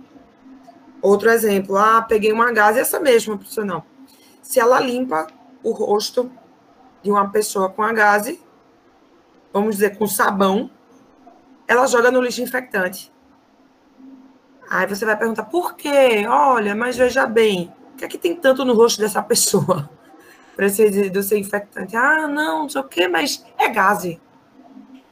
Outro 1.02 1.30
exemplo, 1.30 1.78
ah, 1.78 2.02
peguei 2.02 2.32
uma 2.32 2.52
gás, 2.52 2.78
essa 2.78 3.00
mesma 3.00 3.38
profissional. 3.38 3.86
Se 4.42 4.60
ela 4.60 4.80
limpa 4.80 5.28
o 5.64 5.72
rosto 5.72 6.32
de 7.04 7.12
uma 7.12 7.30
pessoa 7.30 7.70
com 7.70 7.84
a 7.84 7.92
gase, 7.92 8.40
vamos 9.52 9.76
dizer, 9.76 9.98
com 9.98 10.08
sabão, 10.08 10.70
ela 11.68 11.88
joga 11.88 12.10
no 12.10 12.22
lixo 12.22 12.42
infectante. 12.42 13.12
Aí 14.70 14.88
você 14.88 15.06
vai 15.06 15.18
perguntar, 15.18 15.44
por 15.44 15.76
quê? 15.76 16.26
Olha, 16.28 16.74
mas 16.74 16.98
veja 16.98 17.28
bem, 17.28 17.72
o 17.96 17.98
que 17.98 18.04
é 18.04 18.08
que 18.10 18.18
tem 18.18 18.36
tanto 18.36 18.66
no 18.66 18.74
rosto 18.74 19.00
dessa 19.00 19.24
pessoa? 19.24 19.90
Para 20.54 20.70
ser, 20.70 21.24
ser 21.24 21.38
infectante. 21.38 21.96
Ah, 21.96 22.28
não, 22.28 22.64
não 22.64 22.70
sei 22.70 22.82
o 22.82 22.84
quê, 22.84 23.08
mas 23.08 23.46
é 23.58 23.70
gase. 23.70 24.20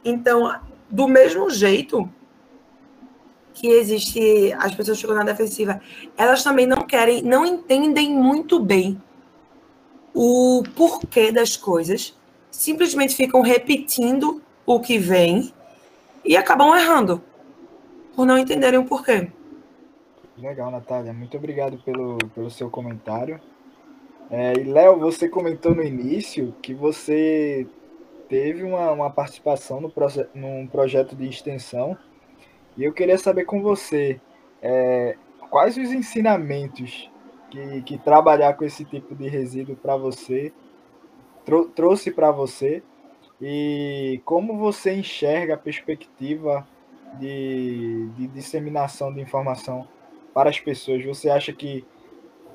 Então, 0.03 0.53
do 0.89 1.07
mesmo 1.07 1.49
jeito 1.49 2.09
que 3.53 3.67
existe, 3.67 4.53
as 4.57 4.75
pessoas 4.75 4.99
ficam 4.99 5.15
na 5.15 5.23
defensiva, 5.23 5.79
elas 6.17 6.43
também 6.43 6.65
não 6.65 6.81
querem, 6.81 7.21
não 7.21 7.45
entendem 7.45 8.11
muito 8.11 8.59
bem 8.59 9.01
o 10.13 10.63
porquê 10.75 11.31
das 11.31 11.55
coisas, 11.55 12.17
simplesmente 12.51 13.15
ficam 13.15 13.41
repetindo 13.41 14.41
o 14.65 14.79
que 14.79 14.97
vem 14.97 15.53
e 16.25 16.35
acabam 16.35 16.75
errando 16.75 17.23
por 18.15 18.25
não 18.25 18.37
entenderem 18.37 18.79
o 18.79 18.85
porquê. 18.85 19.31
Legal, 20.37 20.71
Natália. 20.71 21.13
Muito 21.13 21.37
obrigado 21.37 21.77
pelo, 21.79 22.17
pelo 22.33 22.49
seu 22.49 22.69
comentário. 22.69 23.39
É, 24.31 24.53
e, 24.53 24.63
Léo, 24.63 24.99
você 24.99 25.29
comentou 25.29 25.75
no 25.75 25.83
início 25.83 26.55
que 26.61 26.73
você 26.73 27.67
teve 28.27 28.63
uma, 28.63 28.91
uma 28.91 29.09
participação 29.11 29.79
no 29.79 29.93
num 30.33 30.65
projeto 30.65 31.15
de 31.15 31.27
extensão. 31.27 31.95
E 32.75 32.83
eu 32.83 32.91
queria 32.91 33.17
saber 33.17 33.45
com 33.45 33.61
você 33.61 34.19
é, 34.59 35.15
quais 35.51 35.77
os 35.77 35.91
ensinamentos 35.91 37.11
que, 37.51 37.83
que 37.83 37.97
trabalhar 37.99 38.53
com 38.55 38.65
esse 38.65 38.83
tipo 38.83 39.13
de 39.15 39.27
resíduo 39.27 39.75
para 39.75 39.95
você, 39.95 40.51
trou 41.45 41.65
trouxe 41.65 42.09
para 42.09 42.31
você, 42.31 42.81
e 43.39 44.19
como 44.25 44.57
você 44.57 44.95
enxerga 44.95 45.53
a 45.53 45.57
perspectiva 45.57 46.67
de, 47.19 48.09
de 48.17 48.27
disseminação 48.27 49.13
de 49.13 49.21
informação 49.21 49.87
para 50.33 50.49
as 50.49 50.59
pessoas? 50.59 51.03
Você 51.05 51.29
acha 51.29 51.53
que 51.53 51.85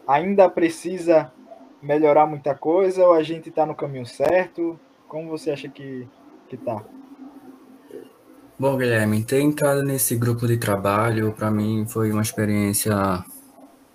ainda 0.06 0.48
precisa 0.48 1.32
melhorar 1.82 2.26
muita 2.26 2.54
coisa 2.54 3.06
ou 3.06 3.14
a 3.14 3.22
gente 3.22 3.48
está 3.48 3.64
no 3.64 3.74
caminho 3.74 4.06
certo? 4.06 4.78
Como 5.06 5.28
você 5.28 5.50
acha 5.50 5.68
que 5.68 6.06
está? 6.52 6.84
Bom, 8.58 8.76
Guilherme, 8.76 9.22
ter 9.22 9.40
entrado 9.40 9.84
nesse 9.84 10.16
grupo 10.16 10.46
de 10.46 10.56
trabalho 10.56 11.32
para 11.32 11.50
mim 11.50 11.86
foi 11.88 12.10
uma 12.10 12.22
experiência 12.22 13.24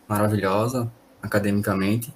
maravilhosa 0.07 0.89
academicamente, 1.21 2.13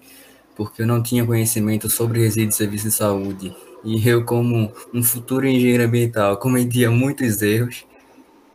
porque 0.56 0.82
eu 0.82 0.88
não 0.88 1.04
tinha 1.04 1.26
conhecimento 1.26 1.90
sobre 1.90 2.20
resíduos 2.20 2.50
de 2.50 2.56
serviço 2.56 2.86
de 2.86 2.94
saúde. 2.94 3.56
E 3.84 4.08
eu, 4.08 4.24
como 4.24 4.72
um 4.94 5.04
futuro 5.04 5.46
engenheiro 5.46 5.84
ambiental, 5.84 6.38
cometia 6.38 6.90
muitos 6.90 7.42
erros, 7.42 7.86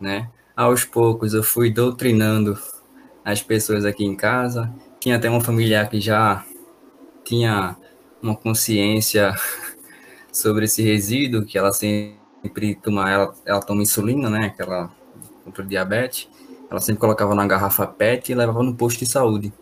né? 0.00 0.30
Aos 0.56 0.84
poucos 0.84 1.34
eu 1.34 1.42
fui 1.42 1.70
doutrinando 1.70 2.58
as 3.24 3.42
pessoas 3.42 3.84
aqui 3.84 4.04
em 4.04 4.16
casa. 4.16 4.72
Tinha 5.00 5.16
até 5.16 5.28
uma 5.28 5.40
familiar 5.40 5.88
que 5.88 6.00
já 6.00 6.44
tinha 7.24 7.76
uma 8.22 8.36
consciência 8.36 9.34
sobre 10.32 10.64
esse 10.64 10.82
resíduo, 10.82 11.44
que 11.44 11.58
ela 11.58 11.72
sempre 11.72 12.74
toma, 12.82 13.10
ela, 13.10 13.34
ela 13.44 13.60
toma 13.60 13.82
insulina, 13.82 14.28
né? 14.28 14.46
Aquela 14.46 14.90
contra 15.44 15.62
o 15.62 15.66
diabetes. 15.66 16.28
Ela 16.70 16.80
sempre 16.80 17.00
colocava 17.00 17.34
na 17.34 17.46
garrafa 17.46 17.86
PET 17.86 18.32
e 18.32 18.34
levava 18.34 18.62
no 18.62 18.74
posto 18.74 19.00
de 19.00 19.06
saúde. 19.06 19.52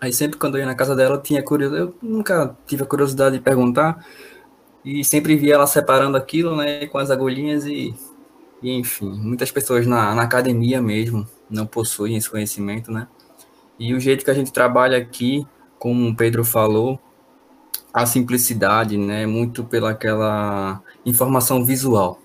Aí 0.00 0.12
sempre 0.12 0.38
quando 0.38 0.56
eu 0.56 0.60
ia 0.60 0.66
na 0.66 0.74
casa 0.74 0.94
dela, 0.94 1.16
eu 1.16 1.22
tinha 1.22 1.42
curiosidade, 1.42 1.82
eu 1.82 1.94
nunca 2.00 2.56
tive 2.66 2.84
a 2.84 2.86
curiosidade 2.86 3.36
de 3.36 3.42
perguntar, 3.42 4.06
e 4.84 5.04
sempre 5.04 5.36
via 5.36 5.54
ela 5.54 5.66
separando 5.66 6.16
aquilo, 6.16 6.56
né, 6.56 6.86
com 6.86 6.98
as 6.98 7.10
agulhinhas 7.10 7.66
e, 7.66 7.92
e 8.62 8.70
enfim, 8.70 9.10
muitas 9.10 9.50
pessoas 9.50 9.86
na, 9.88 10.14
na 10.14 10.22
academia 10.22 10.80
mesmo 10.80 11.26
não 11.50 11.66
possuem 11.66 12.16
esse 12.16 12.30
conhecimento, 12.30 12.90
né? 12.90 13.08
E 13.78 13.94
o 13.94 14.00
jeito 14.00 14.24
que 14.24 14.30
a 14.30 14.34
gente 14.34 14.52
trabalha 14.52 14.98
aqui, 14.98 15.46
como 15.78 16.08
o 16.08 16.16
Pedro 16.16 16.44
falou, 16.44 16.98
a 17.92 18.04
simplicidade, 18.06 18.96
né, 18.96 19.26
muito 19.26 19.64
pela 19.64 19.90
aquela 19.90 20.82
informação 21.04 21.64
visual 21.64 22.20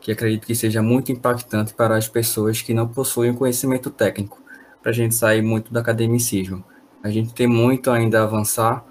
que 0.00 0.10
acredito 0.10 0.46
que 0.46 0.54
seja 0.54 0.82
muito 0.82 1.12
impactante 1.12 1.74
para 1.74 1.96
as 1.96 2.08
pessoas 2.08 2.62
que 2.62 2.72
não 2.72 2.88
possuem 2.88 3.34
conhecimento 3.34 3.90
técnico, 3.90 4.42
para 4.82 4.90
a 4.90 4.94
gente 4.94 5.14
sair 5.14 5.42
muito 5.42 5.72
do 5.72 5.78
academicismo. 5.78 6.64
A 7.02 7.10
gente 7.10 7.34
tem 7.34 7.46
muito 7.46 7.90
ainda 7.90 8.20
a 8.20 8.24
avançar, 8.24 8.84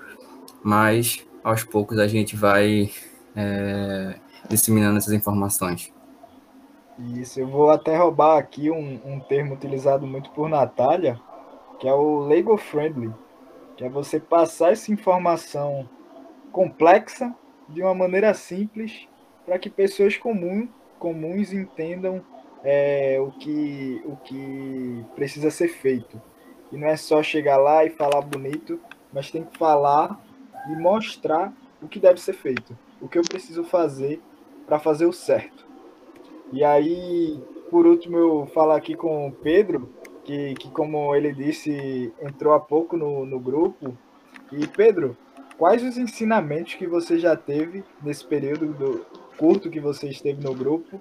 mas 0.64 1.26
aos 1.44 1.64
poucos 1.64 1.98
a 1.98 2.08
gente 2.08 2.36
vai 2.36 2.92
é, 3.36 4.16
disseminando 4.50 4.98
essas 4.98 5.14
informações. 5.14 5.92
Isso, 7.00 7.40
eu 7.40 7.48
vou 7.48 7.70
até 7.70 7.96
roubar 7.96 8.38
aqui 8.38 8.70
um, 8.70 9.00
um 9.06 9.20
termo 9.22 9.54
utilizado 9.54 10.06
muito 10.06 10.30
por 10.32 10.50
Natália, 10.50 11.20
que 11.80 11.88
é 11.88 11.94
o 11.94 12.20
Lego 12.20 12.58
Friendly, 12.58 13.14
que 13.78 13.86
é 13.86 13.90
você 13.90 14.20
passar 14.20 14.74
essa 14.74 14.92
informação 14.92 15.88
complexa 16.52 17.34
de 17.70 17.82
uma 17.82 17.94
maneira 17.94 18.34
simples 18.34 19.08
para 19.46 19.58
que 19.58 19.70
pessoas 19.70 20.18
comuns 20.18 20.68
comuns 21.00 21.54
entendam 21.54 22.22
é, 22.62 23.18
o, 23.22 23.32
que, 23.32 24.02
o 24.04 24.18
que 24.18 25.06
precisa 25.16 25.50
ser 25.50 25.70
feito. 25.70 26.22
E 26.70 26.78
não 26.78 26.88
é 26.90 26.98
só 26.98 27.24
chegar 27.24 27.58
lá 27.58 27.86
e 27.86 27.90
falar 27.90 28.20
bonito, 28.22 28.78
mas 29.14 29.32
tem 29.32 29.44
que 29.44 29.58
falar 29.58 30.20
e 30.70 30.76
mostrar 30.76 31.54
o 31.82 31.88
que 31.88 32.00
deve 32.00 32.20
ser 32.20 32.34
feito, 32.34 32.78
o 33.00 33.08
que 33.08 33.18
eu 33.18 33.24
preciso 33.24 33.64
fazer 33.64 34.22
para 34.68 34.78
fazer 34.78 35.06
o 35.06 35.14
certo. 35.14 35.69
E 36.52 36.64
aí, 36.64 37.40
por 37.70 37.86
último, 37.86 38.18
eu 38.18 38.46
falar 38.54 38.76
aqui 38.76 38.96
com 38.96 39.28
o 39.28 39.32
Pedro, 39.32 39.90
que, 40.24 40.54
que 40.56 40.70
como 40.72 41.16
ele 41.16 41.34
disse, 41.34 42.14
entrou 42.22 42.54
há 42.54 42.60
pouco 42.60 42.98
no, 42.98 43.26
no 43.26 43.40
grupo. 43.40 43.98
E 44.52 44.66
Pedro, 44.68 45.16
quais 45.58 45.84
os 45.84 45.98
ensinamentos 45.98 46.76
que 46.76 46.88
você 46.88 47.20
já 47.20 47.36
teve 47.36 47.84
nesse 48.02 48.26
período 48.26 48.68
do, 48.74 49.06
curto 49.40 49.70
que 49.70 49.80
você 49.80 50.10
esteve 50.10 50.44
no 50.44 50.54
grupo 50.54 51.00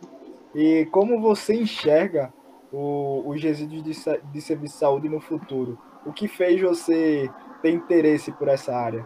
e 0.55 0.87
como 0.93 1.21
você 1.21 1.55
enxerga 1.55 2.33
o, 2.73 3.25
os 3.27 3.43
resíduos 3.43 3.83
de, 3.83 3.93
de 4.33 4.41
serviço 4.41 4.75
de 4.75 4.79
saúde 4.79 5.09
no 5.09 5.21
futuro. 5.21 5.77
O 6.07 6.13
que 6.13 6.29
fez 6.29 6.61
você 6.61 7.29
ter 7.61 7.71
interesse 7.71 8.31
por 8.31 8.47
essa 8.47 8.75
área? 8.75 9.05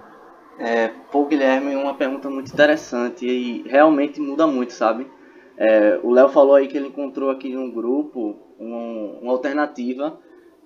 É, 0.58 0.88
pô, 1.10 1.24
Guilherme, 1.24 1.74
uma 1.74 1.94
pergunta 1.94 2.28
muito 2.28 2.52
interessante 2.52 3.26
e 3.26 3.66
realmente 3.66 4.20
muda 4.20 4.46
muito, 4.46 4.74
sabe? 4.74 5.06
É, 5.56 6.00
o 6.02 6.10
Léo 6.10 6.28
falou 6.28 6.54
aí 6.54 6.66
que 6.66 6.76
ele 6.76 6.88
encontrou 6.88 7.30
aqui 7.30 7.54
no 7.54 7.70
grupo 7.70 8.36
um, 8.58 9.18
uma 9.22 9.32
alternativa 9.32 10.18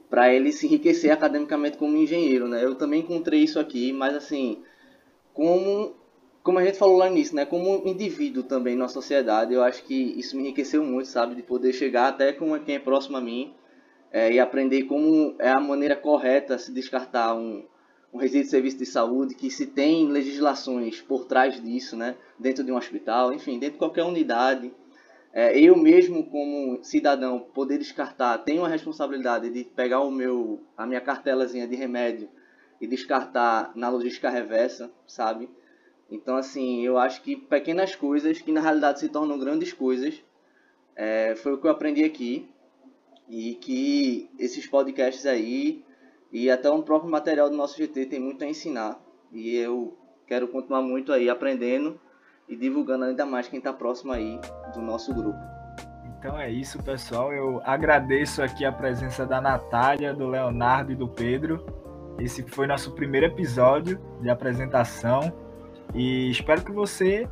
para 0.09 0.33
ele 0.33 0.53
se 0.53 0.67
enriquecer 0.67 1.13
academicamente 1.13 1.77
como 1.77 1.97
engenheiro, 1.97 2.47
né? 2.47 2.65
Eu 2.65 2.75
também 2.75 3.01
encontrei 3.01 3.41
isso 3.41 3.59
aqui, 3.59 3.93
mas 3.93 4.15
assim, 4.15 4.63
como 5.35 5.95
como 6.43 6.61
a 6.61 6.65
gente 6.65 6.79
falou 6.79 6.97
lá 6.97 7.11
nisso, 7.11 7.35
né? 7.35 7.45
Como 7.45 7.83
indivíduo 7.85 8.45
também 8.45 8.77
na 8.77 8.87
sociedade, 8.87 9.53
eu 9.53 9.65
acho 9.65 9.83
que 9.83 9.95
isso 10.17 10.37
me 10.37 10.45
enriqueceu 10.45 10.85
muito, 10.85 11.09
sabe? 11.09 11.35
De 11.35 11.43
poder 11.43 11.73
chegar 11.73 12.07
até 12.07 12.33
com 12.33 12.57
quem 12.61 12.77
é 12.77 12.79
próximo 12.79 13.17
a 13.17 13.21
mim 13.21 13.53
é, 14.13 14.33
e 14.33 14.39
aprender 14.39 14.85
como 14.85 15.35
é 15.41 15.51
a 15.51 15.59
maneira 15.59 15.97
correta 15.97 16.57
se 16.57 16.73
descartar 16.73 17.35
um, 17.35 17.65
um 18.13 18.19
resíduo 18.19 18.45
de 18.45 18.51
serviço 18.51 18.79
de 18.79 18.87
saúde, 18.87 19.35
que 19.35 19.51
se 19.51 19.67
tem 19.67 20.09
legislações 20.09 21.01
por 21.01 21.25
trás 21.27 21.63
disso, 21.63 21.97
né? 21.97 22.17
Dentro 22.39 22.65
de 22.65 22.73
um 22.73 22.77
hospital, 22.77 23.33
enfim, 23.33 23.59
dentro 23.59 23.75
de 23.75 23.79
qualquer 23.79 24.05
unidade. 24.05 24.73
É, 25.33 25.59
eu 25.59 25.77
mesmo, 25.77 26.25
como 26.25 26.83
cidadão, 26.83 27.41
poder 27.41 27.79
descartar, 27.79 28.39
tenho 28.39 28.65
a 28.65 28.69
responsabilidade 28.69 29.51
de 29.51 29.65
pegar 29.65 30.01
o 30.01 30.11
meu, 30.11 30.61
a 30.77 30.87
minha 30.87 31.01
cartelazinha 31.01 31.67
de 31.67 31.77
remédio 31.77 32.29
e 32.81 32.87
descartar 32.87 33.73
na 33.75 33.89
logística 33.89 34.31
reversa, 34.31 34.91
sabe? 35.07 35.51
Então, 36.11 36.37
assim, 36.37 36.83
eu 36.85 36.97
acho 36.97 37.23
que 37.23 37.37
pequenas 37.37 37.95
coisas 37.95 38.41
que 38.41 38.53
na 38.53 38.61
realidade 38.61 39.01
se 39.01 39.09
tornam 39.09 39.39
grandes 39.39 39.73
coisas 39.73 40.23
é, 40.95 41.35
foi 41.37 41.53
o 41.53 41.59
que 41.59 41.67
eu 41.67 41.71
aprendi 41.71 42.03
aqui. 42.03 42.49
E 43.29 43.55
que 43.57 44.31
esses 44.39 44.67
podcasts 44.69 45.27
aí 45.27 45.85
e 46.33 46.51
até 46.51 46.69
o 46.71 46.83
próprio 46.83 47.11
material 47.11 47.49
do 47.49 47.57
nosso 47.57 47.77
GT 47.77 48.07
tem 48.07 48.21
muito 48.21 48.45
a 48.45 48.47
ensinar. 48.47 48.99
E 49.33 49.57
eu 49.57 49.97
quero 50.27 50.49
continuar 50.49 50.83
muito 50.83 51.13
aí 51.13 51.29
aprendendo 51.29 52.01
e 52.49 52.57
divulgando 52.57 53.05
ainda 53.05 53.27
mais 53.27 53.49
quem 53.49 53.59
está 53.59 53.73
próximo 53.73 54.13
aí 54.13 54.39
do 54.75 54.81
nosso 54.81 55.15
grupo. 55.15 55.39
Então 56.19 56.39
é 56.39 56.51
isso, 56.51 56.83
pessoal. 56.83 57.33
Eu 57.33 57.61
agradeço 57.65 58.43
aqui 58.43 58.65
a 58.65 58.73
presença 58.73 59.27
da 59.27 59.41
Natália, 59.41 60.15
do 60.15 60.27
Leonardo 60.27 60.93
e 60.93 60.97
do 60.97 61.09
Pedro. 61.09 61.65
Esse 62.19 62.43
foi 62.43 62.67
nosso 62.67 62.93
primeiro 62.93 63.27
episódio 63.27 64.01
de 64.21 64.31
apresentação. 64.31 65.33
E 65.95 66.31
espero 66.31 66.65
que 66.65 66.73
você 66.73 67.29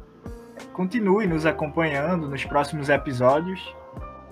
continue 0.72 1.26
nos 1.26 1.46
acompanhando 1.46 2.28
nos 2.28 2.44
próximos 2.44 2.88
episódios. 2.88 3.74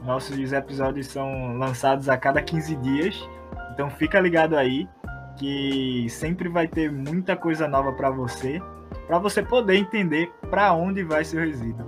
Nossos 0.05 0.53
episódios 0.53 1.07
são 1.07 1.57
lançados 1.57 2.09
a 2.09 2.16
cada 2.16 2.42
15 2.42 2.77
dias, 2.77 3.29
então 3.72 3.90
fica 3.90 4.20
ligado 4.20 4.56
aí 4.56 4.88
que 5.37 6.06
sempre 6.11 6.48
vai 6.48 6.68
ter 6.68 6.90
muita 6.92 7.37
coisa 7.37 7.66
nova 7.66 7.92
para 7.92 8.11
você, 8.11 8.61
para 9.06 9.18
você 9.18 9.42
poder 9.42 9.76
entender 9.76 10.30
para 10.50 10.72
onde 10.72 11.02
vai 11.02 11.24
seu 11.24 11.40
resíduo. 11.40 11.87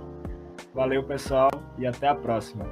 Valeu, 0.73 1.03
pessoal, 1.03 1.51
e 1.77 1.85
até 1.85 2.07
a 2.07 2.15
próxima. 2.15 2.65